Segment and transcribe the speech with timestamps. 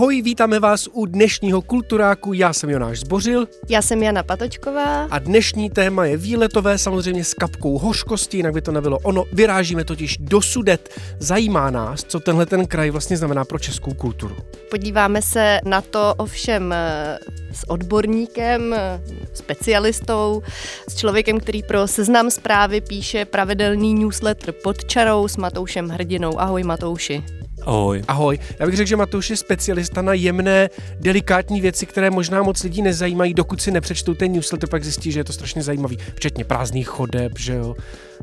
[0.00, 2.32] Ahoj, vítáme vás u dnešního Kulturáku.
[2.32, 3.48] Já jsem Jonáš Zbořil.
[3.68, 5.04] Já jsem Jana Patočková.
[5.04, 9.24] A dnešní téma je výletové, samozřejmě s kapkou hořkosti, jinak by to nebylo ono.
[9.32, 11.00] Vyrážíme totiž do Sudet.
[11.18, 14.36] Zajímá nás, co tenhle ten kraj vlastně znamená pro českou kulturu.
[14.70, 17.18] Podíváme se na to ovšem eh,
[17.52, 19.02] s odborníkem, eh,
[19.34, 20.42] specialistou,
[20.88, 26.40] s člověkem, který pro seznam zprávy píše pravidelný newsletter pod čarou s Matoušem Hrdinou.
[26.40, 27.39] Ahoj Matouši.
[27.66, 28.02] Ahoj.
[28.08, 28.38] Ahoj.
[28.58, 32.82] Já bych řekl, že Matouš je specialista na jemné, delikátní věci, které možná moc lidí
[32.82, 36.88] nezajímají, dokud si nepřečtou ten newsletter, pak zjistí, že je to strašně zajímavý, včetně prázdných
[36.88, 37.76] chodeb, že jo.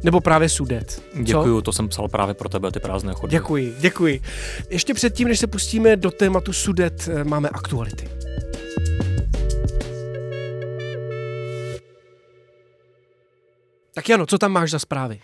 [0.03, 1.01] Nebo právě sudet.
[1.23, 3.35] Děkuju, to jsem psal právě pro tebe, ty prázdné chodby.
[3.35, 4.21] Děkuji, děkuji.
[4.69, 8.09] Ještě předtím, než se pustíme do tématu sudet, eh, máme aktuality.
[13.93, 15.19] Tak Jano, co tam máš za zprávy?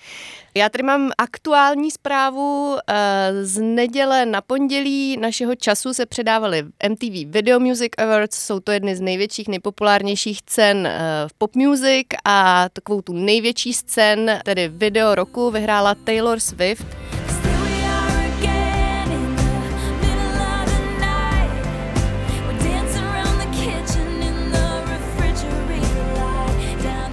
[0.55, 2.77] Já tady mám aktuální zprávu.
[2.87, 8.37] Eh, z neděle na pondělí našeho času se předávaly MTV Video Music Awards.
[8.37, 13.73] Jsou to jedny z největších, nejpopulárnějších cen eh, v pop music a takovou tu největší
[13.73, 17.02] scén, tedy video roku, vyhrála Taylor Swift.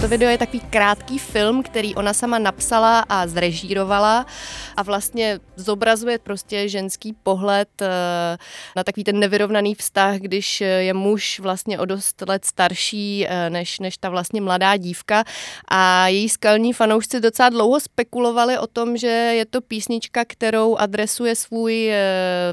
[0.01, 4.27] To video je takový krátký film, který ona sama napsala a zrežírovala
[4.77, 7.89] a vlastně zobrazuje prostě ženský pohled eh,
[8.77, 13.79] na takový ten nevyrovnaný vztah, když je muž vlastně o dost let starší eh, než,
[13.79, 15.24] než ta vlastně mladá dívka.
[15.69, 21.36] A její skalní fanoušci docela dlouho spekulovali o tom, že je to písnička, kterou adresuje
[21.36, 21.98] svůj eh,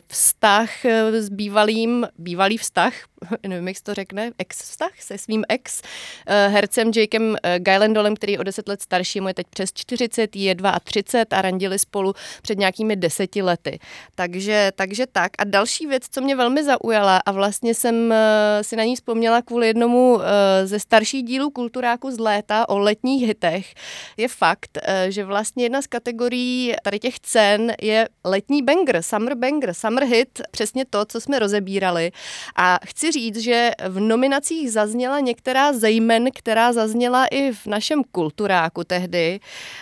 [0.07, 2.93] vztah s bývalým, bývalý vztah,
[3.47, 5.81] nevím, jak to řekne, ex vztah se svým ex
[6.27, 10.55] hercem Jakem Gylendolem, který je o deset let starší, mu je teď přes 40, je
[10.83, 13.79] 32 a randili spolu před nějakými deseti lety.
[14.15, 15.31] Takže, takže tak.
[15.39, 19.41] A další věc, co mě velmi zaujala a vlastně jsem eh, si na ní vzpomněla
[19.41, 23.73] kvůli jednomu eh, ze starších dílů Kulturáku z léta o letních hitech,
[24.17, 29.35] je fakt, eh, že vlastně jedna z kategorií tady těch cen je letní banger, summer
[29.35, 32.11] banger, summer hit, přesně to, co jsme rozebírali.
[32.55, 38.83] A chci říct, že v nominacích zazněla některá zejmen, která zazněla i v našem kulturáku
[38.83, 39.39] tehdy.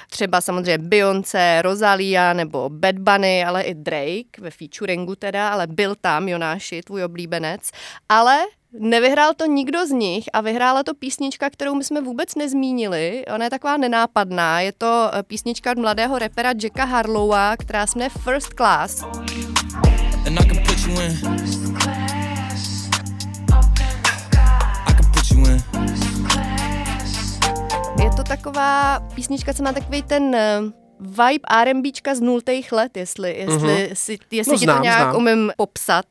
[0.09, 5.95] Třeba samozřejmě Beyoncé, Rosalia nebo Bad Bunny, ale i Drake ve featuringu teda, ale byl
[6.01, 7.69] tam Jonáši, tvůj oblíbenec.
[8.09, 8.39] Ale
[8.79, 13.25] Nevyhrál to nikdo z nich a vyhrála to písnička, kterou my jsme vůbec nezmínili.
[13.35, 14.61] Ona je taková nenápadná.
[14.61, 19.03] Je to eh, písnička od mladého repera Jacka Harlowa, která se First Class.
[20.27, 21.44] And I can put you in.
[28.27, 30.61] Taková písnička, co má takový ten eh,
[30.99, 33.93] vibe R&Bčka z nultých let, jestli, jestli, uh-huh.
[33.93, 35.15] si, jestli no, ti znám, to nějak znám.
[35.15, 36.05] umím popsat.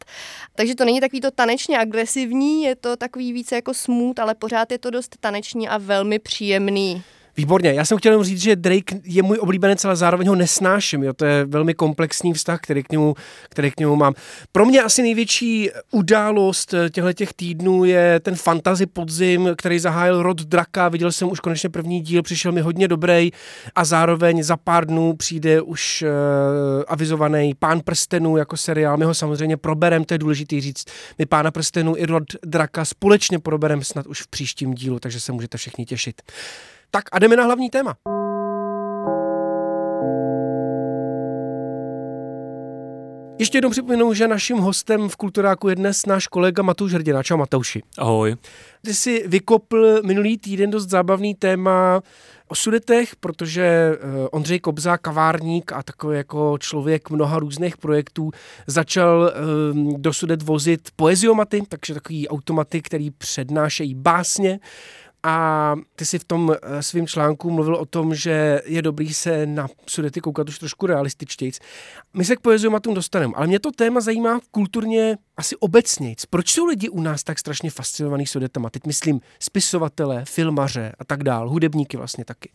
[0.55, 4.73] Takže to není takový to tanečně agresivní, je to takový více jako smooth, ale pořád
[4.73, 7.03] je to dost taneční a velmi příjemný.
[7.37, 7.73] Výborně.
[7.73, 11.03] Já jsem chtěl jenom říct, že Drake je můj oblíbenec, ale zároveň ho nesnáším.
[11.03, 11.13] Jo?
[11.13, 13.15] To je velmi komplexní vztah, který k, němu,
[13.49, 14.15] který k němu mám.
[14.53, 20.41] Pro mě asi největší událost těchto těch týdnů je ten fantasy podzim, který zahájil Rod
[20.41, 20.89] Draka.
[20.89, 23.31] Viděl jsem už konečně první díl, přišel mi hodně dobrý
[23.75, 28.97] a zároveň za pár dnů přijde už uh, avizovaný Pán prstenů jako seriál.
[28.97, 30.85] My ho samozřejmě proberem, to je důležité říct.
[31.19, 35.33] My Pána prstenů i Rod Draka společně proberem snad už v příštím dílu, takže se
[35.33, 36.23] můžete všichni těšit.
[36.91, 37.95] Tak a jdeme na hlavní téma.
[43.39, 47.23] Ještě jednou připomenu, že naším hostem v Kulturáku je dnes náš kolega Matouš Hrdina.
[47.23, 47.83] Čau Matouši.
[47.99, 48.37] Ahoj.
[48.83, 52.01] Ty jsi vykopl minulý týden dost zábavný téma
[52.49, 53.99] o sudetech, protože eh,
[54.31, 58.31] Ondřej Kobza, kavárník a takový jako člověk mnoha různých projektů,
[58.67, 64.61] začal ehm, do sudet vozit poeziomaty, takže takový automaty, který přednášejí básně
[65.27, 69.47] a ty si v tom eh, svém článku mluvil o tom, že je dobrý se
[69.47, 71.53] na sudety koukat už trošku realističtěji.
[72.15, 76.15] My se k poeziomatům dostaneme, ale mě to téma zajímá kulturně asi obecně.
[76.31, 78.71] Proč jsou lidi u nás tak strašně fascinovaní sudetama?
[78.71, 82.53] Teď myslím spisovatele, filmaře a tak dál, hudebníky vlastně taky.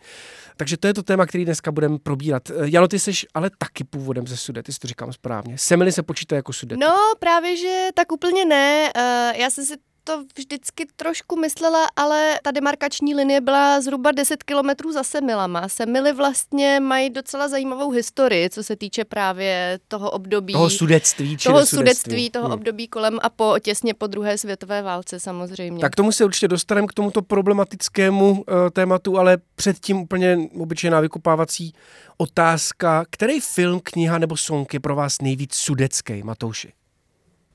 [0.57, 2.49] Takže to je to téma, který dneska budeme probírat.
[2.49, 5.57] Eh, Jano, ty jsi ale taky původem ze Sudet, jestli to říkám správně.
[5.57, 6.79] Semily se počítají jako Sudety.
[6.79, 8.91] No, právě, že tak úplně ne.
[8.95, 9.73] Uh, já jsem si
[10.09, 15.69] to vždycky trošku myslela, ale ta demarkační linie byla zhruba 10 kilometrů za Semilama.
[15.69, 20.53] Semily vlastně mají docela zajímavou historii, co se týče právě toho období.
[20.53, 21.37] Toho sudectví.
[21.37, 22.53] Toho sudectví, toho hmm.
[22.53, 25.81] období kolem a po, těsně po druhé světové válce samozřejmě.
[25.81, 31.73] Tak tomu se určitě dostaneme k tomuto problematickému uh, tématu, ale předtím úplně obyčejná vykupávací
[32.17, 33.05] otázka.
[33.09, 36.78] Který film, kniha nebo song je pro vás nejvíc sudecký, Matouši?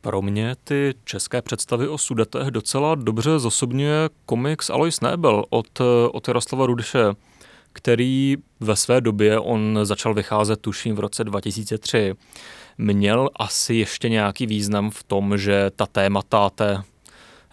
[0.04, 5.80] Pro mě ty české představy o Sudetech docela dobře zosobňuje komiks Alois Nebel od,
[6.12, 7.04] od Jaroslava Rudeše,
[7.72, 12.14] který ve své době, on začal vycházet tuším v roce 2003,
[12.78, 16.82] měl asi ještě nějaký význam v tom, že ta témata té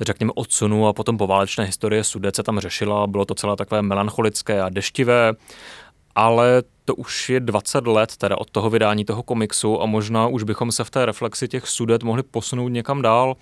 [0.01, 4.61] řekněme odsunu a potom poválečné historie Sudec se tam řešila, bylo to celé takové melancholické
[4.61, 5.33] a deštivé
[6.15, 10.43] ale to už je 20 let teda od toho vydání toho komiksu a možná už
[10.43, 13.35] bychom se v té reflexi těch sudet mohli posunout někam dál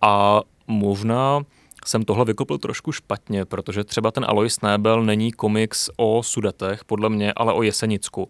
[0.00, 1.40] a možná
[1.86, 7.08] jsem tohle vykopl trošku špatně, protože třeba ten Alois Nebel není komiks o sudetech, podle
[7.08, 8.28] mě, ale o Jesenicku.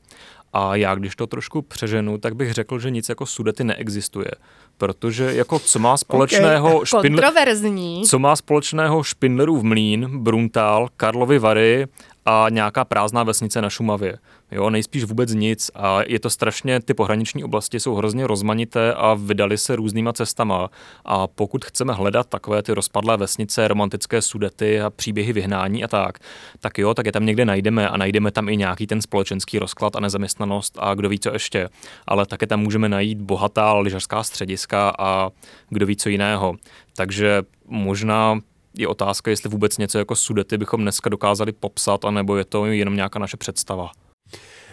[0.53, 4.31] A já, když to trošku přeženu, tak bych řekl, že nic jako sudety neexistuje.
[4.79, 6.87] Protože jako co má společného okay.
[6.87, 7.23] špindl...
[7.23, 8.03] Kontroverzní.
[8.05, 11.87] Co má společného Špindlerův mlín, Bruntál, Karlovy Vary
[12.27, 14.19] a nějaká prázdná vesnice na Šumavě.
[14.51, 19.15] Jo, nejspíš vůbec nic a je to strašně, ty pohraniční oblasti jsou hrozně rozmanité a
[19.15, 20.71] vydali se různýma cestama
[21.05, 26.19] a pokud chceme hledat takové ty rozpadlé vesnice, romantické sudety a příběhy vyhnání a tak,
[26.61, 29.97] tak jo, tak je tam někde najdeme a najdeme tam i nějaký ten společenský rozklad
[29.97, 31.69] a nezaměstnanost a kdo ví co ještě,
[32.07, 35.31] ale také tam můžeme najít bohatá lyžařská střediska a
[35.69, 36.55] kdo ví co jiného.
[36.97, 38.41] Takže možná
[38.79, 42.97] je otázka, jestli vůbec něco jako sudety bychom dneska dokázali popsat, anebo je to jenom
[42.97, 43.91] nějaká naše představa.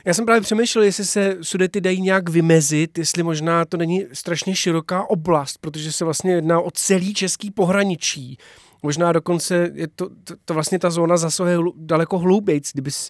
[0.06, 4.56] Já jsem právě přemýšlel, jestli se sudety dají nějak vymezit, jestli možná to není strašně
[4.56, 8.38] široká oblast, protože se vlastně jedná o celý český pohraničí.
[8.84, 13.10] Možná dokonce je to, to, to vlastně ta zóna zasahuje daleko hloubějc, kdybys,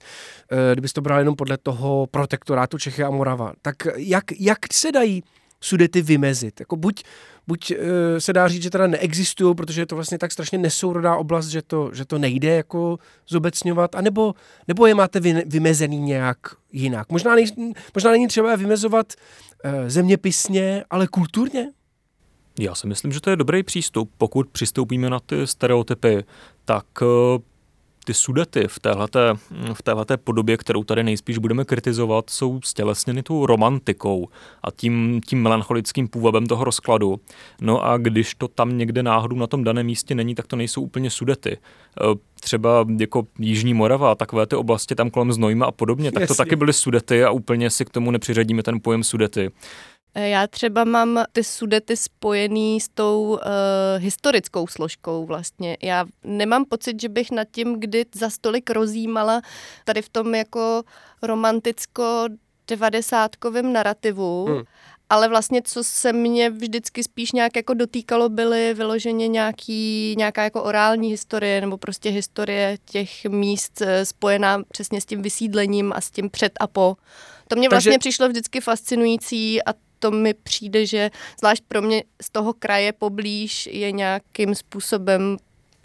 [0.51, 3.53] uh, kdybys to bral jenom podle toho protektorátu Čechy a Morava.
[3.61, 5.23] Tak jak, jak se dají
[5.61, 6.59] sudety vymezit?
[6.59, 7.03] Jako buď
[7.47, 7.77] buď uh,
[8.17, 11.61] se dá říct, že teda neexistují, protože je to vlastně tak strašně nesourodá oblast, že
[11.61, 12.97] to, že to nejde jako
[13.27, 14.33] zobecňovat, anebo
[14.67, 16.37] nebo je máte vy, vymezený nějak
[16.71, 17.11] jinak.
[17.11, 17.45] Možná, nej,
[17.95, 19.13] možná není třeba vymezovat
[19.65, 21.71] uh, zeměpisně, ale kulturně?
[22.59, 24.11] Já si myslím, že to je dobrý přístup.
[24.17, 26.23] Pokud přistoupíme na ty stereotypy,
[26.65, 27.41] tak uh
[28.05, 29.19] ty sudety v téhleté,
[29.73, 34.27] v téhleté podobě, kterou tady nejspíš budeme kritizovat, jsou stělesněny tou romantikou
[34.63, 37.19] a tím, tím melancholickým půvabem toho rozkladu.
[37.61, 40.81] No a když to tam někde náhodou na tom daném místě není, tak to nejsou
[40.81, 41.51] úplně sudety.
[41.51, 41.57] E,
[42.41, 46.23] třeba jako Jižní Morava a takové ty oblasti tam kolem Znojma a podobně, tak to
[46.23, 46.35] Jasně.
[46.35, 49.51] taky byly sudety a úplně si k tomu nepřiřadíme ten pojem sudety.
[50.15, 53.39] Já třeba mám ty sudety spojený s tou uh,
[53.97, 55.77] historickou složkou vlastně.
[55.81, 59.41] Já nemám pocit, že bych nad tím kdy za stolik rozjímala
[59.85, 60.83] tady v tom jako
[61.21, 62.23] romanticko
[62.67, 64.45] devadesátkovém narrativu.
[64.45, 64.63] Hmm.
[65.09, 70.63] Ale vlastně, co se mě vždycky spíš nějak jako dotýkalo, byly vyloženě nějaký, nějaká jako
[70.63, 76.11] orální historie nebo prostě historie těch míst eh, spojená přesně s tím vysídlením a s
[76.11, 76.97] tím před a po.
[77.47, 77.99] To mě vlastně Takže...
[77.99, 83.69] přišlo vždycky fascinující a to mi přijde, že zvlášť pro mě z toho kraje poblíž
[83.71, 85.37] je nějakým způsobem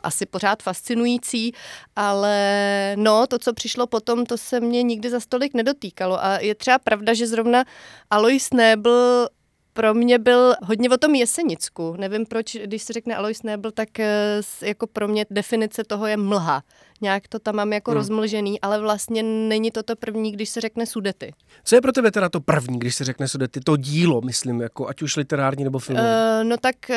[0.02, 1.52] asi pořád fascinující,
[1.96, 6.24] ale no, to, co přišlo potom, to se mě nikdy za stolik nedotýkalo.
[6.24, 7.64] A je třeba pravda, že zrovna
[8.10, 9.28] Alois Nebel
[9.72, 11.94] pro mě byl hodně o tom Jesenicku.
[11.98, 16.16] Nevím proč, když se řekne Alois Nebel, tak eh, jako pro mě definice toho je
[16.16, 16.62] mlha.
[17.00, 17.98] Nějak to tam mám jako hmm.
[17.98, 21.32] rozmlžený, ale vlastně není to to první, když se řekne Sudety.
[21.64, 23.60] Co je pro tebe teda to první, když se řekne Sudety?
[23.60, 26.40] To dílo, myslím, jako ať už literární nebo filmové.
[26.40, 26.96] Uh, no tak uh,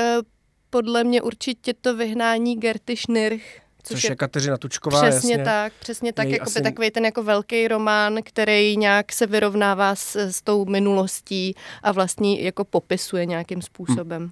[0.70, 3.44] podle mě určitě to vyhnání Gerty Schnirch,
[3.84, 5.46] Což, což je Kateřina Tučková, Přesně jasně.
[5.46, 6.62] tak, přesně tak, jako asi...
[6.62, 12.42] takový ten jako velký román, který nějak se vyrovnává s, s tou minulostí a vlastně
[12.42, 14.22] jako popisuje nějakým způsobem.
[14.22, 14.32] Hmm.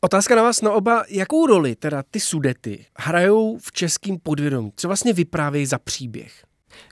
[0.00, 4.72] Otázka na vás na oba, jakou roli teda ty sudety hrajou v českém podvědomí?
[4.76, 6.44] Co vlastně vyprávějí za příběh?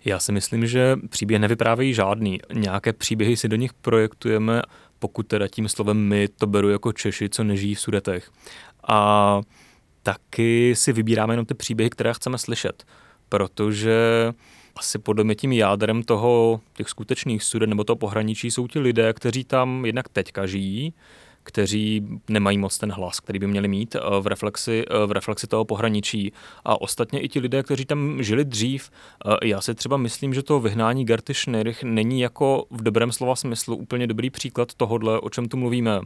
[0.04, 2.38] Já si myslím, že příběh nevyprávějí žádný.
[2.52, 4.62] Nějaké příběhy si do nich projektujeme,
[4.98, 8.30] pokud teda tím slovem my to beru jako Češi, co nežijí v sudetech.
[8.88, 9.40] A
[10.04, 12.84] taky si vybíráme jenom ty příběhy, které chceme slyšet.
[13.28, 13.98] Protože
[14.76, 19.12] asi podle mě tím jádrem toho, těch skutečných student nebo toho pohraničí jsou ti lidé,
[19.12, 20.94] kteří tam jednak teďka žijí,
[21.44, 25.46] kteří nemají moc ten hlas, který by měli mít eh, v reflexi, eh, v reflexi
[25.46, 26.32] toho pohraničí.
[26.64, 28.90] A ostatně i ti lidé, kteří tam žili dřív.
[29.26, 33.36] Eh, já si třeba myslím, že to vyhnání Gerty Schnirich není jako v dobrém slova
[33.36, 36.00] smyslu úplně dobrý příklad tohohle, o čem tu mluvíme,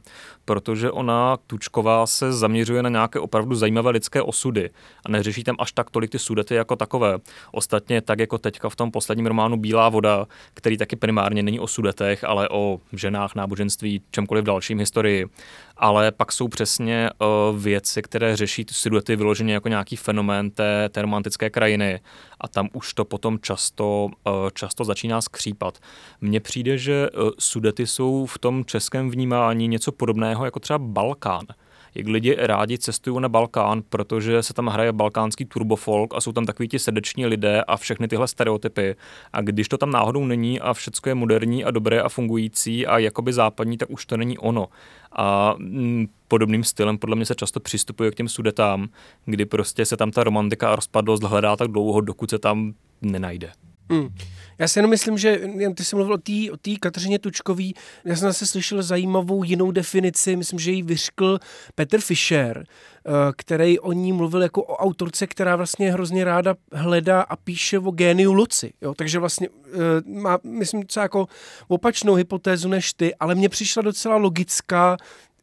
[0.44, 4.70] protože ona Tučková se zaměřuje na nějaké opravdu zajímavé lidské osudy
[5.06, 7.18] a neřeší tam až tak tolik ty sudety jako takové.
[7.52, 11.66] Ostatně tak jako teďka v tom posledním románu Bílá voda, který taky primárně není o
[11.66, 15.27] sudetech, ale o ženách, náboženství, čemkoliv dalším historii
[15.76, 20.88] ale pak jsou přesně uh, věci, které řeší ty siluety vyloženě jako nějaký fenomén té,
[20.88, 22.00] té romantické krajiny
[22.40, 25.78] a tam už to potom často, uh, často začíná skřípat.
[26.20, 31.46] Mně přijde, že uh, sudety jsou v tom českém vnímání něco podobného jako třeba Balkán
[31.94, 36.46] jak lidi rádi cestují na Balkán, protože se tam hraje balkánský turbofolk a jsou tam
[36.46, 38.96] takový ti srdeční lidé a všechny tyhle stereotypy.
[39.32, 42.98] A když to tam náhodou není a všechno je moderní a dobré a fungující a
[42.98, 44.68] jakoby západní, tak už to není ono.
[45.12, 48.88] A mm, podobným stylem podle mě se často přistupuje k těm sudetám,
[49.24, 53.52] kdy prostě se tam ta romantika a rozpadlost hledá tak dlouho, dokud se tam nenajde.
[53.90, 54.08] Hmm.
[54.58, 55.40] Já si jenom myslím, že
[55.74, 56.14] ty jsi mluvil
[56.52, 57.74] o té Kateřině Tučkový,
[58.04, 61.38] já jsem zase slyšel zajímavou jinou definici, myslím, že ji vyřkl
[61.74, 62.64] Petr Fischer,
[63.36, 67.90] který o ní mluvil jako o autorce, která vlastně hrozně ráda hledá a píše o
[67.90, 68.72] géniu Luci.
[68.80, 68.94] Jo?
[68.94, 71.26] Takže vlastně eh, má, myslím, co jako
[71.68, 74.96] opačnou hypotézu než ty, ale mně přišla docela logická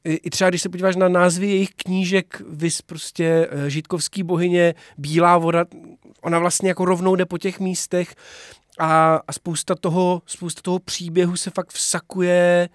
[0.05, 5.37] i třeba když se podíváš na názvy jejich knížek, vys prostě eh, Žitkovský bohyně, Bílá
[5.37, 5.65] voda,
[6.21, 8.15] ona vlastně jako rovnou jde po těch místech
[8.79, 12.69] a, a spousta, toho, spousta toho příběhu se fakt vsakuje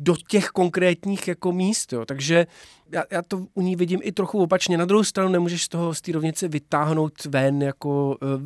[0.00, 2.04] do těch konkrétních jako míst, jo.
[2.04, 2.46] takže
[2.92, 4.78] já, já to u ní vidím i trochu opačně.
[4.78, 8.42] Na druhou stranu nemůžeš z toho z té rovnice vytáhnout ven jako uh,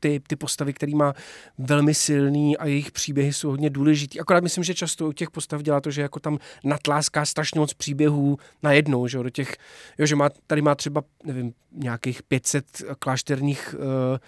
[0.00, 1.14] ty, ty postavy, který má
[1.58, 4.20] velmi silný a jejich příběhy jsou hodně důležitý.
[4.20, 7.74] Akorát myslím, že často u těch postav dělá to, že jako tam natláská strašně moc
[7.74, 9.56] příběhů najednou, že jo, do těch,
[9.98, 14.18] jo, že má, tady má třeba, nevím, nějakých 500 klášterních uh,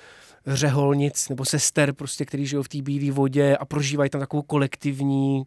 [0.46, 5.46] řeholnic nebo sester, prostě, který žijou v té bílé vodě a prožívají tam takovou kolektivní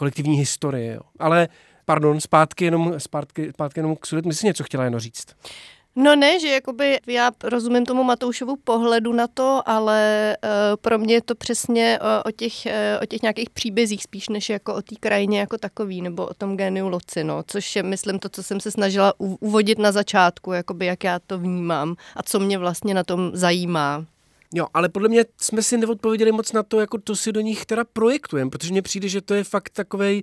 [0.00, 0.94] kolektivní historie.
[0.94, 1.00] Jo.
[1.18, 1.48] Ale,
[1.84, 5.26] pardon, zpátky jenom, zpátky, zpátky jenom k Sudet, myslím něco chtěla jenom říct.
[5.96, 11.14] No ne, že jakoby já rozumím tomu Matoušovu pohledu na to, ale uh, pro mě
[11.14, 14.82] je to přesně uh, o, těch, uh, o těch nějakých příbězích spíš než jako o
[14.82, 18.42] té krajině jako takový, nebo o tom géniu Loci, no, což je, myslím, to, co
[18.42, 22.94] jsem se snažila uvodit na začátku, jakoby jak já to vnímám a co mě vlastně
[22.94, 24.04] na tom zajímá.
[24.54, 27.66] Jo, ale podle mě jsme si neodpověděli moc na to, jako to si do nich
[27.66, 30.22] teda projektujeme, protože mně přijde, že to je fakt takovej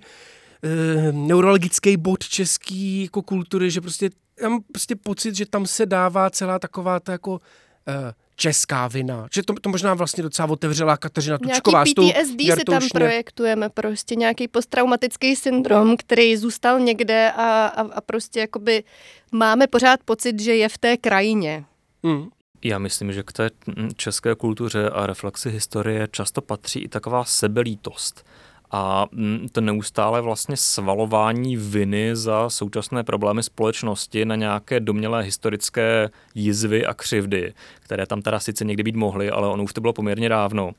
[0.64, 4.10] e, neurologický bod český jako kultury, že prostě
[4.42, 7.42] já mám prostě pocit, že tam se dává celá taková ta jako
[7.88, 9.28] e, česká vina.
[9.34, 11.84] Že to, to možná vlastně docela otevřela Kateřina Tučková.
[11.84, 18.02] Nějaký PTSD si tam projektujeme, prostě nějaký posttraumatický syndrom, který zůstal někde a, a, a
[18.02, 18.84] prostě jakoby
[19.32, 21.66] máme pořád pocit, že je v té krajině.
[22.04, 22.30] Hmm.
[22.68, 23.50] Já myslím, že k té
[23.96, 28.26] české kultuře a reflexi historie často patří i taková sebelítost
[28.72, 29.06] a
[29.52, 36.94] to neustále vlastně svalování viny za současné problémy společnosti na nějaké domělé historické jizvy a
[36.94, 40.72] křivdy, které tam teda sice někdy být mohly, ale ono už to bylo poměrně dávno.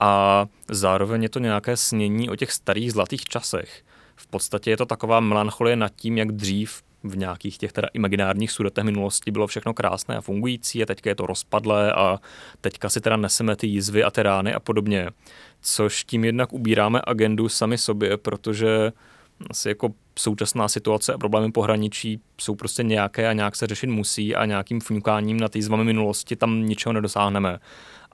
[0.00, 3.82] A zároveň je to nějaké snění o těch starých zlatých časech.
[4.16, 8.50] V podstatě je to taková melancholie nad tím, jak dřív v nějakých těch teda imaginárních
[8.50, 12.18] sudetech minulosti bylo všechno krásné a fungující a teďka je to rozpadlé a
[12.60, 15.10] teďka si teda neseme ty jízvy a ty rány a podobně.
[15.60, 18.92] Což tím jednak ubíráme agendu sami sobě, protože
[19.50, 19.88] asi jako
[20.18, 24.80] současná situace a problémy pohraničí jsou prostě nějaké a nějak se řešit musí a nějakým
[24.80, 27.58] fňukáním nad jízvami minulosti tam ničeho nedosáhneme.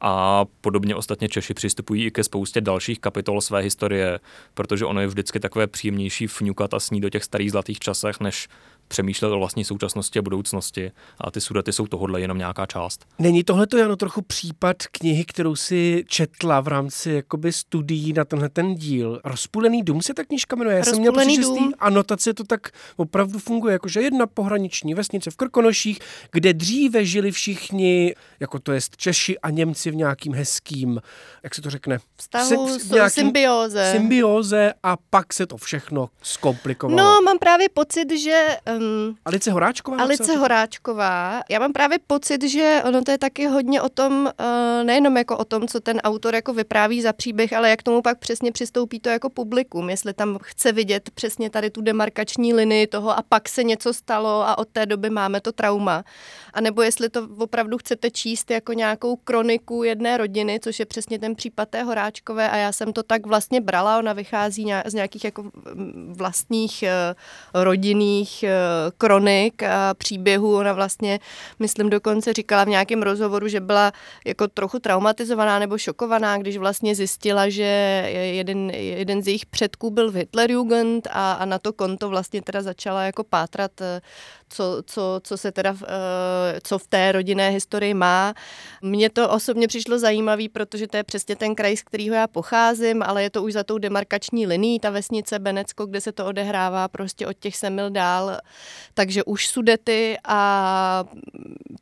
[0.05, 4.21] A podobně ostatně Češi přistupují i ke spoustě dalších kapitol své historie,
[4.55, 8.49] protože ono je vždycky takové příjemnější fňukat a snít do těch starých zlatých časech, než
[8.93, 13.05] přemýšlet o vlastní současnosti a budoucnosti a ty sudety jsou tohodle jenom nějaká část.
[13.19, 18.25] Není tohle to Jano trochu případ knihy, kterou si četla v rámci jakoby studií na
[18.25, 19.21] tenhle ten díl?
[19.25, 20.77] Rozpůlený dům se ta knižka jmenuje.
[20.77, 25.31] Já jsem měl pocit, že z anotace to tak opravdu funguje, jakože jedna pohraniční vesnice
[25.31, 25.99] v Krkonoších,
[26.33, 31.01] kde dříve žili všichni, jako to jest Češi a Němci v nějakým hezkým,
[31.43, 31.99] jak se to řekne?
[32.17, 33.93] Vztahu, nějakým symbioze.
[33.93, 36.99] Symbioze a pak se to všechno zkomplikovalo.
[36.99, 38.49] No, mám právě pocit, že
[39.09, 39.97] um, Alice Horáčková?
[39.97, 40.41] Alice napsala?
[40.41, 41.41] Horáčková.
[41.51, 45.39] Já mám právě pocit, že ono to je taky hodně o tom, uh, nejenom jako
[45.39, 49.01] o tom, co ten autor jako vypráví za příběh, ale jak tomu pak přesně přistoupí
[49.01, 53.49] to jako publikum, jestli tam chce vidět přesně tady tu demarkační linii toho a pak
[53.49, 56.05] se něco stalo a od té doby máme to trauma.
[56.53, 61.19] A nebo jestli to opravdu chcete číst jako nějakou kroniku jedné rodiny, což je přesně
[61.19, 65.25] ten případ té Horáčkové a já jsem to tak vlastně brala, ona vychází z nějakých
[65.25, 65.51] jako
[66.09, 66.85] vlastních
[67.55, 68.49] uh, rodinných uh,
[68.99, 70.57] kronik a příběhů.
[70.57, 71.21] Ona vlastně,
[71.59, 73.93] myslím, dokonce říkala v nějakém rozhovoru, že byla
[74.27, 77.63] jako trochu traumatizovaná nebo šokovaná, když vlastně zjistila, že
[78.13, 82.63] jeden, jeden z jejich předků byl v Hitlerjugend a, a na to konto vlastně teda
[82.63, 84.01] začala jako pátrat, eh,
[84.53, 88.35] co, co, co se teda, eh, co v té rodinné historii má.
[88.83, 93.03] Mně to osobně přišlo zajímavé, protože to je přesně ten kraj, z kterého já pocházím,
[93.03, 96.89] ale je to už za tou demarkační linií, ta vesnice Benecko, kde se to odehrává
[96.89, 98.39] prostě od těch semil dál
[98.95, 101.05] takže už sudety a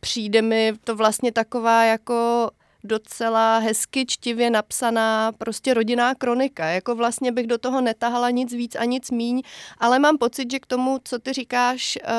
[0.00, 2.50] přijde mi to vlastně taková jako
[2.84, 6.66] docela hezky čtivě napsaná prostě rodinná kronika.
[6.66, 9.42] Jako vlastně bych do toho netahala nic víc a nic míň,
[9.78, 12.10] ale mám pocit, že k tomu, co ty říkáš, uh,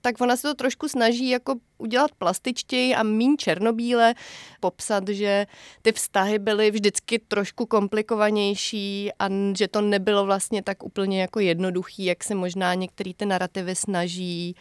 [0.00, 4.14] tak ona se to trošku snaží jako udělat plastičtěji a míň černobíle,
[4.60, 5.46] popsat, že
[5.82, 12.04] ty vztahy byly vždycky trošku komplikovanější a že to nebylo vlastně tak úplně jako jednoduchý,
[12.04, 14.54] jak se možná některé ty narrativy snaží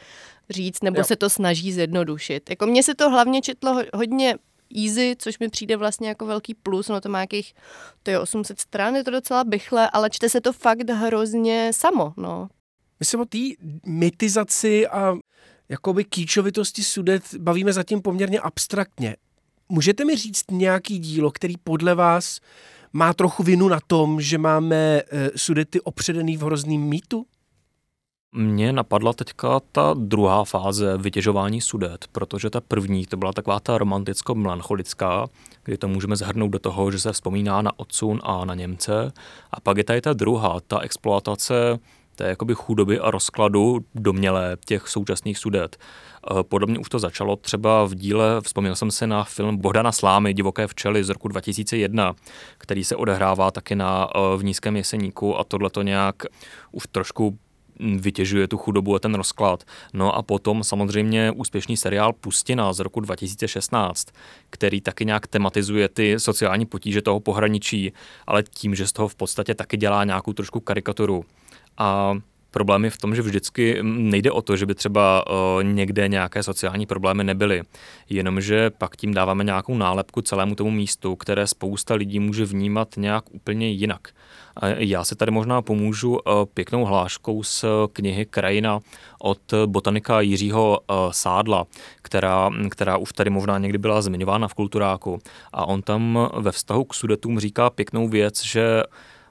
[0.50, 1.04] říct, nebo jo.
[1.04, 2.50] se to snaží zjednodušit.
[2.50, 4.36] Jako mně se to hlavně četlo hodně
[4.86, 7.54] easy, což mi přijde vlastně jako velký plus, no to má jakých,
[8.04, 12.14] to je 800 stran, je to docela bychle, ale čte se to fakt hrozně samo,
[12.18, 12.48] no.
[13.00, 13.38] My se o té
[13.86, 15.16] mitizaci a
[15.70, 19.16] jakoby kýčovitosti sudet bavíme zatím poměrně abstraktně.
[19.70, 22.40] Můžete mi říct nějaký dílo, který podle vás
[22.94, 27.26] má trochu vinu na tom, že máme eh, sudety opředený v hrozným mýtu?
[28.38, 33.78] Mně napadla teďka ta druhá fáze vytěžování sudet, protože ta první to byla taková ta
[33.78, 35.28] romanticko-melancholická,
[35.64, 39.12] kdy to můžeme zhrnout do toho, že se vzpomíná na odsun a na Němce.
[39.52, 41.80] A pak je tady ta druhá, ta exploatace
[42.16, 45.78] té jakoby chudoby a rozkladu domělé těch současných sudet.
[46.32, 50.34] Eh, podobně už to začalo třeba v díle, vzpomněl jsem se na film Bohdana Slámy,
[50.34, 52.16] Divoké včely z roku 2001,
[52.58, 56.16] který se odehrává taky na, eh, v Nízkém jeseníku a tohle to nějak
[56.72, 57.38] už trošku
[57.80, 59.64] vytěžuje tu chudobu a ten rozklad.
[59.94, 64.08] No a potom samozřejmě úspěšný seriál Pustina z roku 2016,
[64.50, 67.94] který taky nějak tematizuje ty sociální potíže toho pohraničí,
[68.28, 71.26] ale tím, že z toho v podstatě taky dělá nějakou trošku karikaturu.
[71.78, 72.18] A
[72.56, 75.24] Problém je v tom, že vždycky nejde o to, že by třeba
[75.62, 77.62] někde nějaké sociální problémy nebyly,
[78.10, 83.24] jenomže pak tím dáváme nějakou nálepku celému tomu místu, které spousta lidí může vnímat nějak
[83.32, 84.08] úplně jinak.
[84.78, 86.20] Já se tady možná pomůžu
[86.54, 88.80] pěknou hláškou z knihy Krajina
[89.20, 90.80] od botanika Jiřího
[91.12, 91.66] Sádla,
[92.02, 95.20] která, která už tady možná někdy byla zmiňována v kulturáku.
[95.54, 98.84] A on tam ve vztahu k sudetům říká pěknou věc, že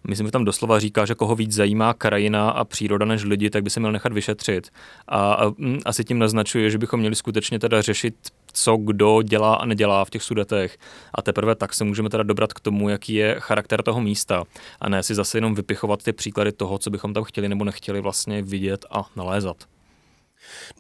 [0.09, 3.63] Myslím, že tam doslova říká, že koho víc zajímá krajina a příroda než lidi, tak
[3.63, 4.71] by se měl nechat vyšetřit.
[5.09, 8.15] A, mm, asi tím naznačuje, že bychom měli skutečně teda řešit
[8.55, 10.79] co kdo dělá a nedělá v těch sudetech.
[11.15, 14.45] A teprve tak se můžeme teda dobrat k tomu, jaký je charakter toho místa.
[14.81, 18.01] A ne si zase jenom vypichovat ty příklady toho, co bychom tam chtěli nebo nechtěli
[18.01, 19.57] vlastně vidět a nalézat.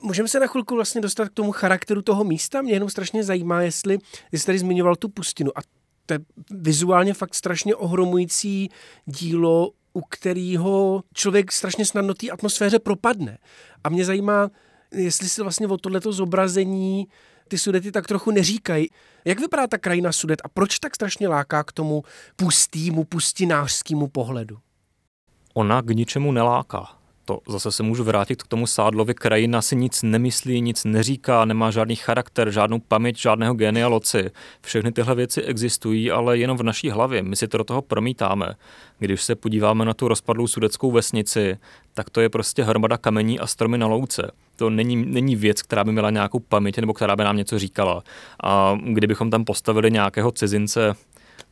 [0.02, 2.62] Můžeme se na chvilku vlastně dostat k tomu charakteru toho místa.
[2.62, 3.98] Mě jenom strašně zajímá, jestli
[4.32, 5.58] jsi tady zmiňoval tu pustinu.
[5.58, 5.60] A
[6.06, 8.68] to je vizuálně fakt strašně ohromující
[9.06, 13.38] dílo, u kterého člověk strašně snadno té atmosféře propadne.
[13.84, 14.50] A mě zajímá,
[14.94, 17.08] jestli si vlastně o tohleto zobrazení
[17.48, 18.88] ty sudety tak trochu neříkají.
[19.24, 22.02] Jak vypadá ta krajina sudet a proč tak strašně láká k tomu
[22.36, 24.58] pustýmu, pustinářskému pohledu?
[25.54, 29.14] Ona k ničemu neláká to zase se můžu vrátit k tomu Sádlovi.
[29.14, 34.30] Krajina si nic nemyslí, nic neříká, nemá žádný charakter, žádnou paměť, žádného genia loci.
[34.62, 37.22] Všechny tyhle věci existují, ale jenom v naší hlavě.
[37.22, 38.54] My si to do toho promítáme.
[38.98, 41.58] Když se podíváme na tu rozpadlou sudeckou vesnici,
[41.94, 44.30] tak to je prostě hromada kamení a stromy na louce.
[44.56, 48.02] To není, není věc, která by měla nějakou paměť nebo která by nám něco říkala.
[48.42, 50.94] A kdybychom tam postavili nějakého cizince,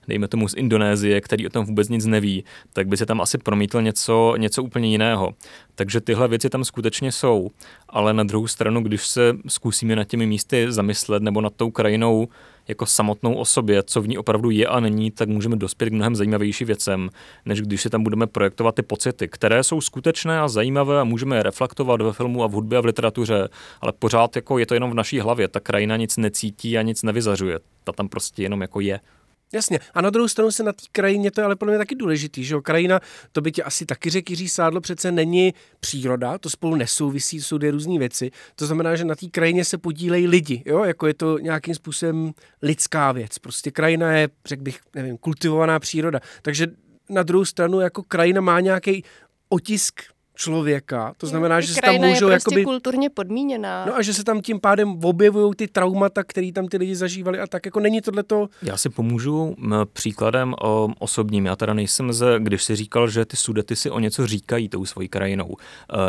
[0.08, 3.38] dejme tomu z Indonésie, který o tom vůbec nic neví, tak by se tam asi
[3.38, 5.34] promítl něco, něco úplně jiného.
[5.74, 7.50] Takže tyhle věci tam skutečně jsou,
[7.88, 12.28] ale na druhou stranu, když se zkusíme nad těmi místy zamyslet nebo nad tou krajinou
[12.68, 16.16] jako samotnou osobě, co v ní opravdu je a není, tak můžeme dospět k mnohem
[16.16, 17.10] zajímavější věcem,
[17.44, 21.36] než když si tam budeme projektovat ty pocity, které jsou skutečné a zajímavé a můžeme
[21.36, 23.48] je reflektovat ve filmu a v hudbě a v literatuře,
[23.80, 25.48] ale pořád jako je to jenom v naší hlavě.
[25.48, 27.58] Ta krajina nic necítí a nic nevyzařuje.
[27.84, 29.00] Ta tam prostě jenom jako je.
[29.52, 29.78] Jasně.
[29.94, 32.44] A na druhou stranu se na té krajině, to je ale pro mě taky důležitý,
[32.44, 32.62] že jo?
[32.62, 33.00] Krajina,
[33.32, 37.58] to by tě asi taky řekl Jiří Sádlo, přece není příroda, to spolu nesouvisí, jsou
[37.58, 38.30] dvě různé věci.
[38.54, 40.84] To znamená, že na té krajině se podílejí lidi, jo?
[40.84, 43.38] Jako je to nějakým způsobem lidská věc.
[43.38, 46.20] Prostě krajina je, řekl bych, nevím, kultivovaná příroda.
[46.42, 46.66] Takže
[47.10, 49.04] na druhou stranu jako krajina má nějaký
[49.48, 50.02] otisk
[50.34, 51.14] člověka.
[51.16, 52.64] To znamená, že se tam můžou je prostě jakoby...
[52.64, 53.84] kulturně podmíněná.
[53.86, 57.40] No a že se tam tím pádem objevují ty traumata, které tam ty lidi zažívali
[57.40, 58.48] a tak jako není tohle to...
[58.62, 59.56] Já si pomůžu
[59.92, 61.46] příkladem o, osobním.
[61.46, 64.84] Já teda nejsem ze, když si říkal, že ty sudety si o něco říkají tou
[64.84, 65.56] svojí krajinou.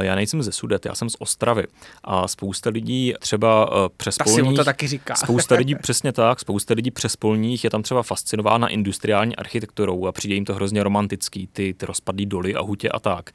[0.02, 1.64] E, já nejsem ze Sudet, já jsem z Ostravy
[2.04, 5.16] a spousta lidí třeba e, přes Ta polních, to taky říká.
[5.16, 10.12] Spousta lidí, přesně tak, spousta lidí přes polních je tam třeba fascinována industriální architekturou a
[10.12, 13.30] přijde jim to hrozně romantický, ty, ty rozpadlý doly a hutě a tak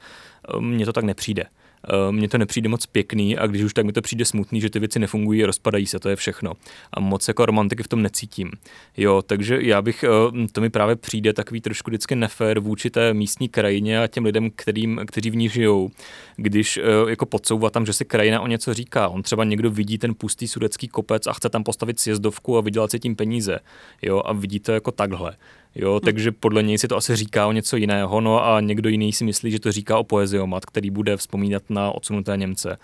[0.59, 1.45] mně to tak nepřijde.
[1.87, 4.69] Eh, mně to nepřijde moc pěkný a když už tak mi to přijde smutný, že
[4.69, 6.53] ty věci nefungují, rozpadají se, to je všechno.
[6.93, 8.51] A moc jako romantiky v tom necítím.
[8.97, 13.13] Jo, takže já bych, eh, to mi právě přijde takový trošku vždycky nefér vůči té
[13.13, 15.89] místní krajině a těm lidem, kterým, kteří v ní žijou,
[16.35, 19.07] když eh, jako podsouvat tam, že si krajina o něco říká.
[19.07, 22.91] On třeba někdo vidí ten pustý sudecký kopec a chce tam postavit sjezdovku a vydělat
[22.91, 23.59] si tím peníze.
[24.01, 25.35] Jo, a vidí to jako takhle.
[25.75, 29.13] Jo, takže podle něj si to asi říká o něco jiného, no a někdo jiný
[29.13, 32.77] si myslí, že to říká o poeziomat, který bude vzpomínat na odsunuté Němce.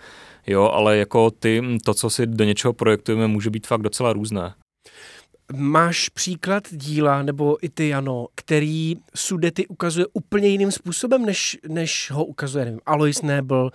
[0.46, 4.54] Jo, ale jako ty, to, co si do něčeho projektujeme, může být fakt docela různé.
[5.52, 12.10] Máš příklad díla, nebo i ty, Jano, který Sudety ukazuje úplně jiným způsobem, než, než
[12.10, 13.70] ho ukazuje, nevím, Alois Nebel,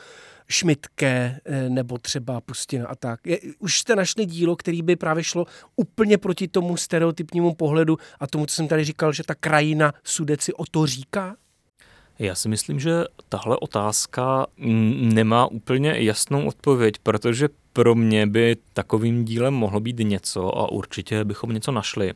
[0.52, 3.20] Šmitke eh, nebo třeba Pustina a tak.
[3.28, 8.28] Je, už jste našli dílo, který by právě šlo úplně proti tomu stereotypnímu pohledu a
[8.28, 11.36] tomu, co jsem tady říkal, že ta krajina Sudeci o to říká?
[12.20, 14.46] Já si myslím, že tahle otázka
[15.14, 21.24] nemá úplně jasnou odpověď, protože pro mě by takovým dílem mohlo být něco a určitě
[21.24, 22.14] bychom něco našli,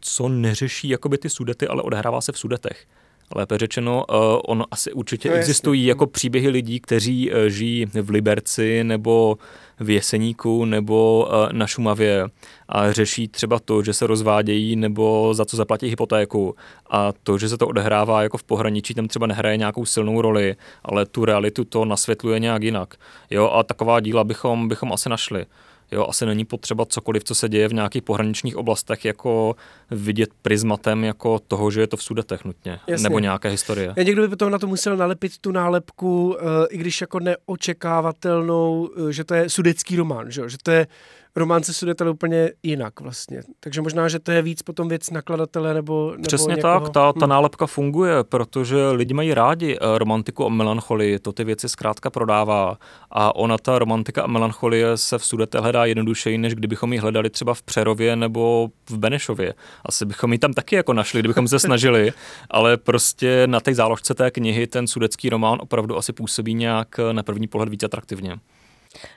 [0.00, 2.86] co neřeší jakoby ty sudety, ale odehrává se v sudetech
[3.34, 5.90] lépe řečeno, uh, on asi určitě no, existují jasně.
[5.90, 9.38] jako příběhy lidí, kteří uh, žijí v Liberci nebo
[9.80, 12.26] v Jeseníku nebo uh, na Šumavě
[12.68, 16.56] a řeší třeba to, že se rozvádějí nebo za co zaplatí hypotéku
[16.90, 20.56] a to, že se to odehrává jako v pohraničí, tam třeba nehraje nějakou silnou roli,
[20.84, 22.94] ale tu realitu to nasvětluje nějak jinak.
[23.30, 25.46] Jo, a taková díla bychom, bychom asi našli.
[25.94, 29.56] Jo, asi není potřeba cokoliv, co se děje v nějakých pohraničních oblastech, jako
[29.90, 33.02] vidět prismatem jako toho, že je to v Sudetech nutně, Jasně.
[33.02, 33.94] nebo nějaké historie.
[33.96, 38.90] Já někdo by potom na to musel nalepit tu nálepku, eh, i když jako neočekávatelnou,
[39.08, 40.86] eh, že to je sudecký román, že, že to je
[41.36, 43.42] romance Sudeta úplně jinak vlastně.
[43.60, 46.80] Takže možná, že to je víc potom věc nakladatele nebo, nebo Přesně někoho.
[46.80, 47.28] tak, ta, ta hm.
[47.28, 52.78] nálepka funguje, protože lidi mají rádi eh, romantiku a melancholii, to ty věci zkrátka prodává
[53.10, 57.30] a ona ta romantika a melancholie se v Sudete hledá jednodušeji, než kdybychom ji hledali
[57.30, 59.54] třeba v Přerově nebo v Benešově.
[59.86, 62.12] Asi bychom ji tam taky jako našli, kdybychom se snažili,
[62.50, 67.22] ale prostě na té záložce té knihy ten sudecký román opravdu asi působí nějak na
[67.22, 68.36] první pohled víc atraktivně.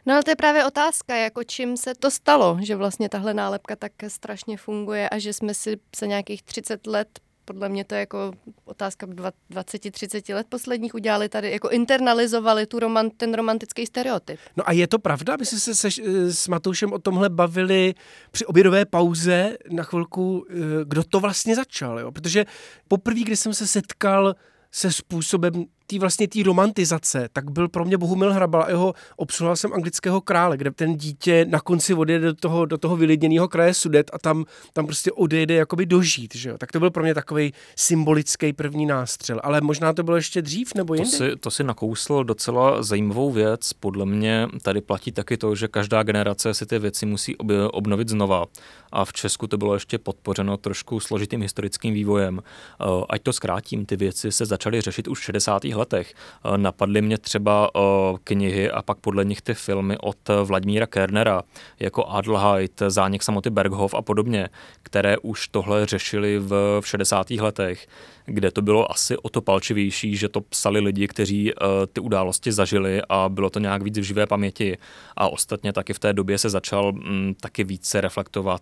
[0.06, 3.76] No ale to je právě otázka, jako čím se to stalo, že vlastně tahle nálepka
[3.76, 8.00] tak strašně funguje a že jsme si se nějakých 30 let podle mě to je
[8.00, 8.32] jako
[8.66, 14.40] otázka 20-30 let posledních udělali tady, jako internalizovali tu romant, ten romantický stereotyp.
[14.58, 15.36] No a je to pravda?
[15.40, 15.90] My jsme se, se
[16.32, 17.96] s Matoušem o tomhle bavili
[18.32, 20.54] při obědové pauze na chvilku, eh,
[20.86, 22.12] kdo to vlastně začal, jo?
[22.12, 22.46] Protože
[22.88, 24.36] poprvé, kdy jsem se setkal
[24.72, 29.56] se způsobem té vlastně té romantizace, tak byl pro mě Bohumil Hrabal a jeho obsluhoval
[29.56, 33.74] jsem anglického krále, kde ten dítě na konci odjede do toho, do toho vylidněného kraje
[33.74, 36.58] Sudet a tam, tam prostě odejde jakoby dožít, že jo.
[36.58, 40.76] Tak to byl pro mě takový symbolický první nástřel, ale možná to bylo ještě dřív
[40.76, 41.10] nebo jindy.
[41.10, 43.74] To si, to si nakousl docela zajímavou věc.
[43.74, 48.10] Podle mě tady platí taky to, že každá generace si ty věci musí ob, obnovit
[48.10, 48.46] znova.
[48.92, 52.40] A v Česku to bylo ještě podpořeno trošku složitým historickým vývojem.
[52.40, 56.14] Eh, ať to zkrátím, ty věci se začaly řešit už v 60 letech.
[56.14, 57.80] Eh, napadly mě třeba eh,
[58.24, 61.42] knihy a pak podle nich ty filmy od Vladimíra Kernera,
[61.80, 64.50] jako Adelheid, Záněk samoty Berghof a podobně,
[64.84, 67.30] které už tohle řešili v, v 60.
[67.30, 67.88] letech,
[68.26, 71.54] kde to bylo asi o to palčivější, že to psali lidi, kteří
[71.94, 74.78] ty události zažili a bylo to nějak víc v živé paměti.
[75.18, 78.62] A ostatně taky v té době se začal mm, taky více reflektovat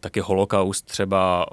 [0.00, 1.46] taky holokaust třeba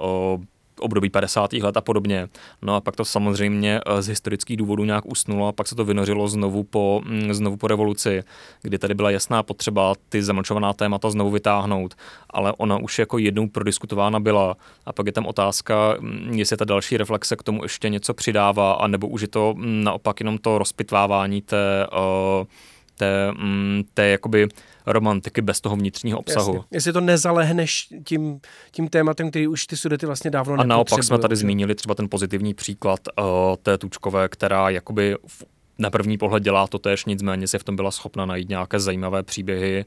[0.82, 1.52] období 50.
[1.52, 2.28] let a podobně.
[2.62, 5.84] No a pak to samozřejmě eh, z historických důvodů nějak usnulo a pak se to
[5.84, 8.22] vynořilo znovu po, mm, znovu po revoluci,
[8.62, 11.94] kdy tady byla jasná potřeba ty zamlčovaná témata znovu vytáhnout,
[12.30, 16.64] ale ona už jako jednou prodiskutována byla a pak je tam otázka, mm, jestli ta
[16.64, 20.58] další reflexe k tomu ještě něco přidává, anebo už je to mm, naopak jenom to
[20.58, 22.46] rozpitvávání té uh,
[22.96, 24.48] té, mm, té jakoby
[24.86, 26.54] romantiky bez toho vnitřního obsahu.
[26.54, 26.68] Jasně.
[26.70, 31.18] Jestli to nezalehneš tím, tím tématem, který už ty sudety vlastně dávno A naopak jsme
[31.18, 33.24] tady zmínili třeba ten pozitivní příklad uh,
[33.62, 35.44] té tučkové, která jakoby v,
[35.78, 39.22] na první pohled dělá to též, nicméně si v tom byla schopna najít nějaké zajímavé
[39.22, 39.84] příběhy,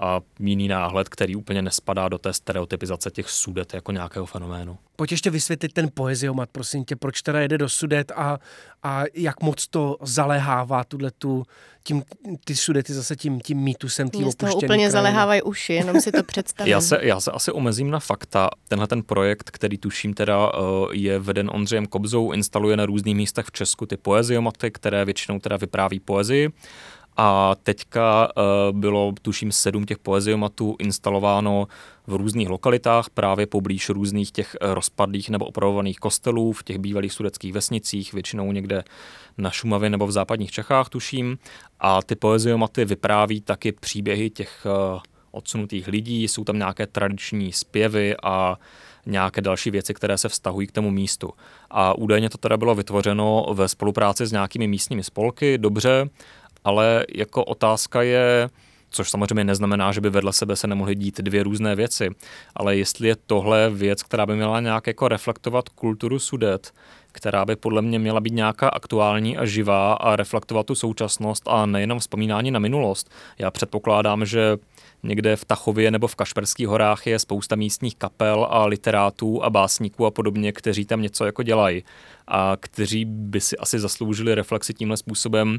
[0.00, 4.78] a jiný náhled, který úplně nespadá do té stereotypizace těch sudet jako nějakého fenoménu.
[4.96, 8.38] Pojď ještě vysvětlit ten poeziomat, prosím tě, proč teda jede do sudet a,
[8.82, 11.42] a jak moc to zalehává tuhle tu,
[11.82, 12.02] tím,
[12.44, 14.90] ty sudety zase tím, tím mýtusem tým opuštěný úplně krajiny.
[14.90, 16.70] zalehávají uši, jenom si to představím.
[16.70, 18.50] já, se, já se asi omezím na fakta.
[18.68, 23.46] Tenhle ten projekt, který tuším teda uh, je veden Ondřejem Kobzou, instaluje na různých místech
[23.46, 26.52] v Česku ty poeziomaty, které většinou teda vypráví poezii
[27.16, 31.68] a teďka uh, bylo, tuším, sedm těch poeziomatů instalováno
[32.06, 37.12] v různých lokalitách, právě poblíž různých těch eh, rozpadlých nebo opravovaných kostelů v těch bývalých
[37.12, 38.84] sudeckých vesnicích, většinou někde
[39.38, 41.38] na Šumavě nebo v západních Čechách, tuším.
[41.80, 45.00] A ty poeziomaty vypráví taky příběhy těch uh,
[45.30, 48.56] odsunutých lidí, jsou tam nějaké tradiční zpěvy a
[49.06, 51.30] nějaké další věci, které se vztahují k tomu místu.
[51.70, 56.08] A údajně to teda bylo vytvořeno ve spolupráci s nějakými místními spolky, dobře,
[56.66, 58.48] ale jako otázka je,
[58.90, 62.10] což samozřejmě neznamená, že by vedle sebe se nemohly dít dvě různé věci,
[62.56, 66.72] ale jestli je tohle věc, která by měla nějak jako reflektovat kulturu sudet,
[67.12, 71.66] která by podle mě měla být nějaká aktuální a živá a reflektovat tu současnost a
[71.66, 73.10] nejenom vzpomínání na minulost.
[73.38, 74.56] Já předpokládám, že
[75.02, 80.06] někde v Tachově nebo v Kašperských horách je spousta místních kapel a literátů a básníků
[80.06, 81.84] a podobně, kteří tam něco jako dělají
[82.28, 85.58] a kteří by si asi zasloužili reflexi tímhle způsobem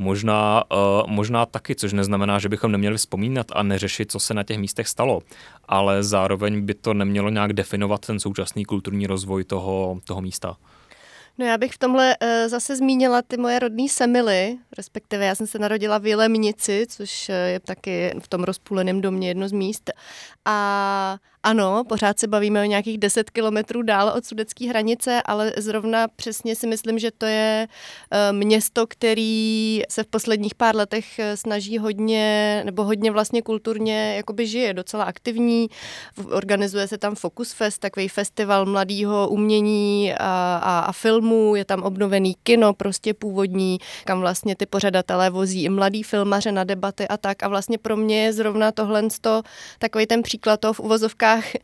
[0.00, 4.42] Možná, uh, možná taky, což neznamená, že bychom neměli vzpomínat a neřešit, co se na
[4.42, 5.20] těch místech stalo,
[5.68, 10.56] ale zároveň by to nemělo nějak definovat ten současný kulturní rozvoj toho, toho místa.
[11.38, 15.46] No já bych v tomhle uh, zase zmínila ty moje rodné semily, respektive já jsem
[15.46, 19.90] se narodila v Jelemnici, což je taky v tom rozpůleném domě jedno z míst.
[20.44, 26.08] A ano, pořád se bavíme o nějakých 10 kilometrů dál od sudecké hranice, ale zrovna
[26.08, 27.68] přesně si myslím, že to je
[28.10, 34.14] eh, město, který se v posledních pár letech eh, snaží hodně, nebo hodně vlastně kulturně
[34.16, 35.68] jakoby žije, docela aktivní.
[36.30, 41.82] Organizuje se tam Focus Fest, takový festival mladého umění a, a, a filmů, je tam
[41.82, 47.16] obnovený kino, prostě původní, kam vlastně ty pořadatelé vozí i mladý filmaře na debaty a
[47.16, 47.42] tak.
[47.42, 49.00] A vlastně pro mě je zrovna tohle
[49.78, 51.60] takový ten příklad toho v uvozovkách uvozovkách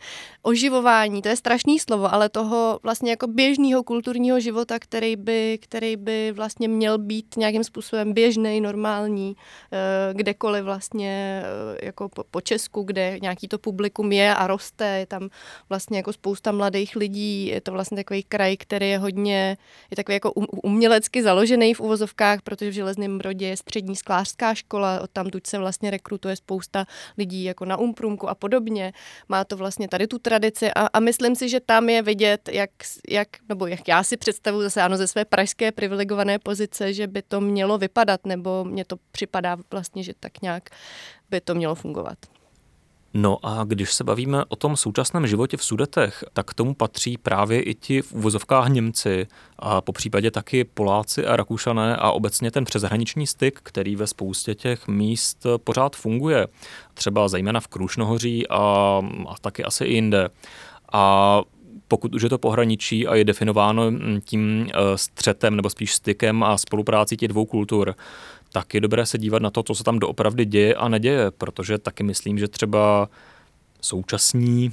[0.47, 5.97] oživování, to je strašný slovo, ale toho vlastně jako běžného kulturního života, který by, který
[5.97, 9.37] by vlastně měl být nějakým způsobem běžný, normální,
[9.73, 14.87] eh, kdekoliv vlastně eh, jako po, po Česku, kde nějaký to publikum je a roste,
[14.99, 15.29] je tam
[15.69, 19.57] vlastně jako spousta mladých lidí, je to vlastně takový kraj, který je hodně,
[19.91, 24.55] je takový jako um, umělecky založený v uvozovkách, protože v Železném Brodě je střední sklářská
[24.55, 26.87] škola, od tam se vlastně rekrutuje spousta
[27.19, 28.93] lidí jako na Umprumku a podobně.
[29.29, 32.71] Má to vlastně tady tu tradici a, a myslím si, že tam je vidět, jak,
[33.09, 37.23] jak, nebo jak já si představuji zase ano ze své pražské privilegované pozice, že by
[37.23, 40.71] to mělo vypadat, nebo mně to připadá vlastně, že tak nějak
[41.31, 42.19] by to mělo fungovat.
[43.15, 47.19] No a když se bavíme o tom současném životě v Sudetech, tak k tomu patří
[47.19, 49.27] právě i ti v uvozovkách Němci
[49.59, 54.55] a po případě taky Poláci a Rakušané a obecně ten přeshraniční styk, který ve spoustě
[54.55, 56.47] těch míst pořád funguje.
[56.95, 58.57] Třeba zejména v Krušnohoří a,
[59.29, 60.29] a taky asi i jinde.
[60.93, 61.43] A
[61.89, 63.83] pokud už je to pohraničí a je definováno
[64.25, 67.95] tím eh, střetem nebo spíš stykem a spoluprácí těch dvou kultur,
[68.57, 71.79] tak je dobré se dívat na to, co se tam doopravdy děje a neděje, protože
[71.79, 73.09] taky myslím, že třeba
[73.81, 74.73] současní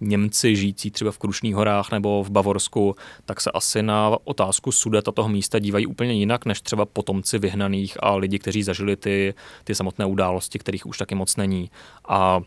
[0.00, 5.12] Němci žijící třeba v Krušných horách nebo v Bavorsku, tak se asi na otázku sudeta
[5.12, 9.74] toho místa dívají úplně jinak, než třeba potomci vyhnaných a lidi, kteří zažili ty, ty
[9.74, 11.70] samotné události, kterých už taky moc není.
[12.08, 12.40] A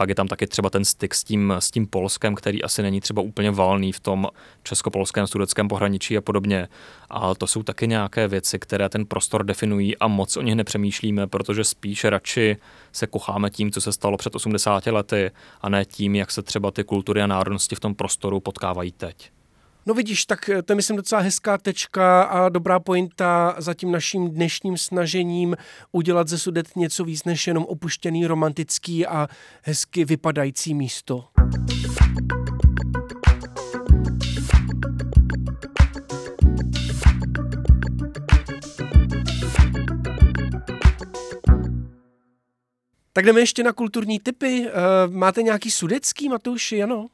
[0.00, 3.00] pak je tam taky třeba ten styk s tím, s tím Polskem, který asi není
[3.00, 4.28] třeba úplně valný v tom
[4.62, 6.68] českopolském, sudeckém pohraničí a podobně.
[7.10, 11.26] A to jsou taky nějaké věci, které ten prostor definují a moc o nich nepřemýšlíme,
[11.26, 12.56] protože spíš radši
[12.92, 16.70] se kocháme tím, co se stalo před 80 lety a ne tím, jak se třeba
[16.70, 19.30] ty kultury a národnosti v tom prostoru potkávají teď.
[19.86, 23.92] No vidíš, tak eh, to je myslím docela hezká tečka a dobrá pointa za tím
[23.92, 25.56] naším dnešním snažením
[25.92, 29.28] udělat ze Sudet něco víc než jenom opuštěný, romantický a
[29.62, 31.24] hezky vypadající místo.
[43.12, 44.66] Tak jdeme ještě na kulturní typy.
[44.68, 44.72] Eh,
[45.10, 47.08] máte nějaký sudecký, Matouši, ano?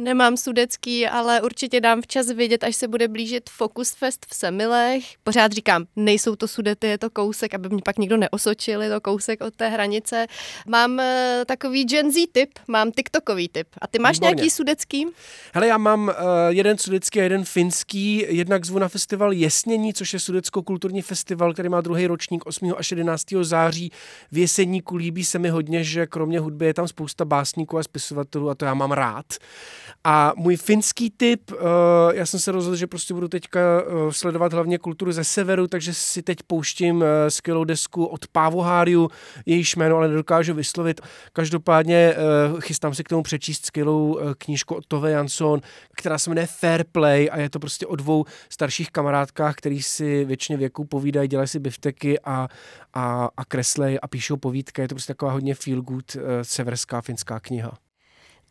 [0.00, 5.04] Nemám sudecký, ale určitě dám včas vědět, až se bude blížit Focus Fest v Semilech.
[5.24, 9.00] Pořád říkám, nejsou to sudety, je to kousek, aby mě pak nikdo neosočil, je to
[9.00, 10.26] kousek od té hranice.
[10.68, 11.04] Mám uh,
[11.46, 13.68] takový Gen Z typ, mám TikTokový typ.
[13.80, 14.34] A ty máš Výborně.
[14.34, 15.06] nějaký sudecký?
[15.54, 16.14] Hele, já mám uh,
[16.48, 18.26] jeden sudecký a jeden finský.
[18.28, 22.74] Jednak zvu na festival Jesnění, což je sudecko-kulturní festival, který má druhý ročník 8.
[22.76, 23.24] až 11.
[23.42, 23.92] září.
[24.32, 28.50] V Jeseníku líbí se mi hodně, že kromě hudby je tam spousta básníků a spisovatelů
[28.50, 29.26] a to já mám rád.
[30.04, 31.58] A můj finský typ, uh,
[32.12, 35.94] já jsem se rozhodl, že prostě budu teďka uh, sledovat hlavně kulturu ze severu, takže
[35.94, 39.08] si teď pouštím uh, skvělou desku od Pávoháriu,
[39.46, 41.00] jejíž jméno ale nedokážu vyslovit.
[41.32, 42.14] Každopádně
[42.60, 45.60] chystám si k tomu přečíst skvělou knížku od Tove Jansson,
[45.96, 50.24] která se jmenuje Fair Play a je to prostě o dvou starších kamarádkách, který si
[50.24, 52.48] většině věku povídají, dělají si bifteky a,
[52.94, 54.82] a, a kreslej a píšou povídky.
[54.82, 57.78] Je to prostě taková hodně feel good severská finská kniha.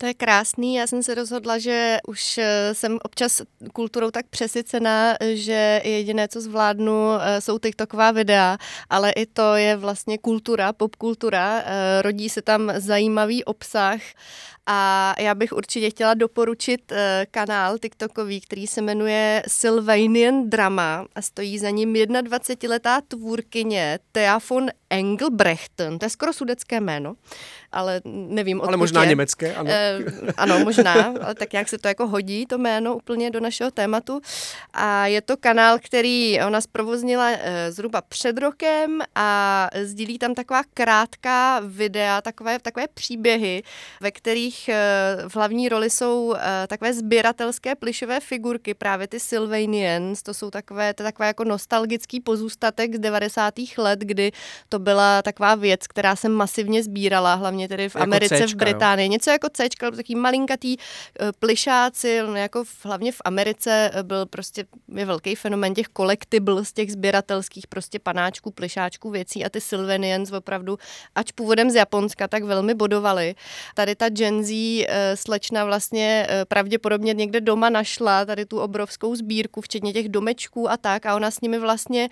[0.00, 0.74] To je krásný.
[0.74, 6.40] Já jsem se rozhodla, že už eh, jsem občas kulturou tak přesycená, že jediné, co
[6.40, 8.58] zvládnu, eh, jsou TikToková videa,
[8.90, 11.62] ale i to je vlastně kultura, popkultura.
[11.64, 14.00] Eh, rodí se tam zajímavý obsah
[14.66, 16.92] a já bych určitě chtěla doporučit
[17.30, 24.70] kanál TikTokový, který se jmenuje Sylvanian Drama a stojí za ním 21-letá tvůrkyně Thea von
[24.90, 27.14] Engelbrechten, to je skoro sudecké jméno,
[27.72, 29.08] ale nevím, Ale možná je.
[29.08, 29.70] německé, ano.
[29.70, 29.98] E,
[30.36, 34.20] ano, možná, ale tak nějak se to jako hodí, to jméno úplně do našeho tématu.
[34.72, 40.62] A je to kanál, který ona zprovoznila e, zhruba před rokem a sdílí tam taková
[40.74, 43.62] krátká videa, takové, takové příběhy,
[44.00, 44.74] ve kterých e,
[45.28, 50.94] v hlavní roli jsou e, takové sběratelské plišové figurky, právě ty Sylvanians, to jsou takové,
[50.94, 53.54] to takové jako nostalgický pozůstatek z 90.
[53.78, 54.32] let, kdy
[54.68, 58.54] to byla taková věc, která se masivně sbírala, hlavně tedy v jako Americe, Cčka, v
[58.54, 59.06] Británii.
[59.06, 59.10] Jo.
[59.10, 64.02] Něco jako C, ale takový malinkatý eh, plišáci, no jako v, hlavně v Americe eh,
[64.02, 64.64] byl prostě
[64.96, 65.86] je velký fenomen těch
[66.62, 70.78] z těch sběratelských prostě panáčků, plišáčků věcí a ty Sylvanians opravdu,
[71.14, 73.34] ač původem z Japonska, tak velmi bodovali.
[73.74, 74.50] Tady ta Gen Z
[74.88, 80.76] eh, slečna vlastně pravděpodobně někde doma našla tady tu obrovskou sbírku, včetně těch domečků a
[80.76, 82.08] tak a ona s nimi vlastně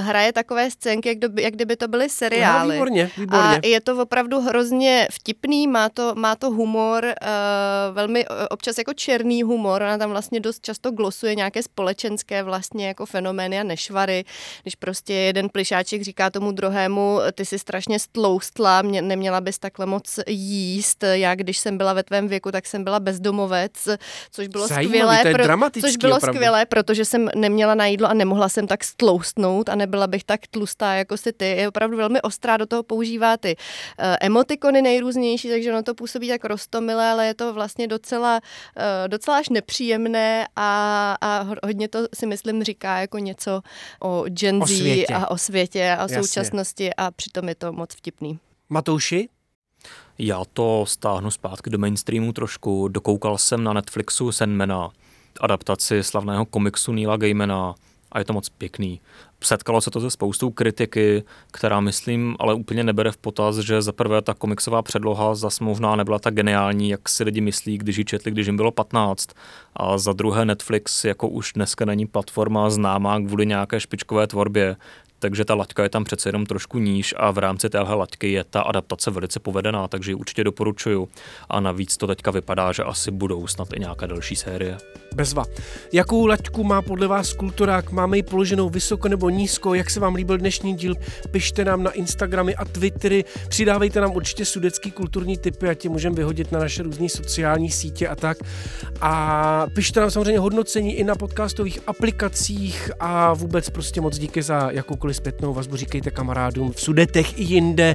[0.00, 2.68] hraje takové scénky, jak, do, jak kdyby to byly seriály.
[2.68, 3.58] No, výborně, výborně.
[3.58, 8.78] A je to opravdu hrozně vtipný, má to, má to humor, uh, velmi uh, občas
[8.78, 13.62] jako černý humor, ona tam vlastně dost často glosuje nějaké společenské vlastně jako fenomény a
[13.62, 14.24] nešvary,
[14.62, 19.86] když prostě jeden plišáček říká tomu druhému, ty si strašně stloustla, mě, neměla bys takhle
[19.86, 23.88] moc jíst, já když jsem byla ve tvém věku, tak jsem byla bezdomovec,
[24.30, 26.36] což bylo Zajímavý, skvělé, to je pro, což bylo opravdu.
[26.36, 30.40] skvělé, protože jsem neměla na jídlo a nemohla jsem tak stloustnout a nebyla bych tak
[30.50, 31.44] tlustá jako si ty.
[31.44, 36.28] Je opravdu velmi ostrá, do toho používá ty uh, emotikony nejrůznější, takže ono to působí
[36.28, 38.40] tak rostomilé, ale je to vlastně docela,
[38.76, 43.62] uh, docela až nepříjemné a, a hodně to si myslím říká jako něco
[44.00, 46.22] o Gen Z o a o světě a o Jasně.
[46.22, 48.38] současnosti a přitom je to moc vtipný.
[48.68, 49.28] Matouši?
[50.18, 52.88] Já to stáhnu zpátky do mainstreamu trošku.
[52.88, 54.90] Dokoukal jsem na Netflixu Sandmana,
[55.40, 57.74] adaptaci slavného komiksu Neila Gaimana
[58.12, 59.00] a je to moc pěkný.
[59.42, 63.92] Setkalo se to ze spoustou kritiky, která myslím ale úplně nebere v potaz, že za
[63.92, 68.04] prvé ta komiksová předloha zas možná nebyla tak geniální, jak si lidi myslí, když ji
[68.04, 69.28] četli, když jim bylo 15.
[69.76, 74.76] A za druhé Netflix jako už dneska není platforma známá kvůli nějaké špičkové tvorbě,
[75.24, 78.44] takže ta laťka je tam přece jenom trošku níž a v rámci téhle laťky je
[78.44, 81.08] ta adaptace velice povedená, takže ji určitě doporučuju.
[81.48, 84.78] A navíc to teďka vypadá, že asi budou snad i nějaké další série.
[85.14, 85.44] Bezva.
[85.92, 87.90] Jakou laťku má podle vás kulturák?
[87.90, 89.74] Máme ji položenou vysoko nebo nízko?
[89.74, 90.94] Jak se vám líbil dnešní díl?
[91.30, 93.24] Pište nám na Instagramy a Twittery.
[93.48, 98.08] Přidávejte nám určitě sudecký kulturní typy, a tě můžeme vyhodit na naše různé sociální sítě
[98.08, 98.38] a tak.
[99.00, 104.70] A pište nám samozřejmě hodnocení i na podcastových aplikacích a vůbec prostě moc díky za
[104.70, 105.76] jakoukoliv zpětnou vazbu.
[105.76, 107.94] Říkejte kamarádům v Sudetech i jinde.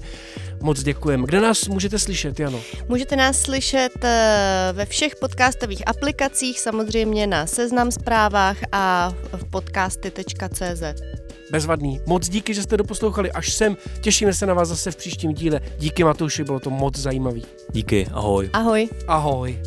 [0.62, 1.24] Moc děkujeme.
[1.26, 2.60] Kde nás můžete slyšet, Jano?
[2.88, 11.19] Můžete nás slyšet eh, ve všech podcastových aplikacích, samozřejmě na Seznam zprávách a v podcasty.cz.
[11.52, 12.02] Bezvadný.
[12.06, 13.78] Moc díky, že jste doposlouchali až sem.
[14.02, 15.62] Těšíme se na vás zase v příštím díle.
[15.78, 17.46] Díky Matouši, bylo to moc zajímavý.
[17.72, 18.50] Díky, ahoj.
[18.54, 18.90] Ahoj.
[19.08, 19.60] Ahoj.